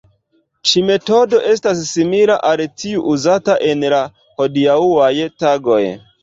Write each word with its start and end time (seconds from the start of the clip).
Ĉi-metodo 0.69 1.41
estas 1.49 1.83
simila 1.89 2.37
al 2.53 2.63
tiu 2.85 3.03
uzata 3.13 3.59
en 3.69 3.87
la 3.97 4.01
hodiaŭaj 4.41 5.13
tagoj. 5.45 5.81